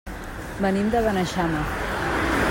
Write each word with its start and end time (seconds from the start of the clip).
Venim 0.65 0.87
de 0.95 1.03
Beneixama. 1.09 1.61